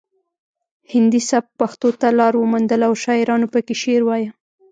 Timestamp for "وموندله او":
2.37-2.93